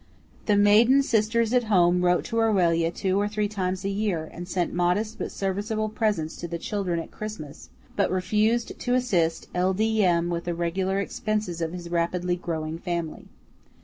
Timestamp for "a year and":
3.85-4.47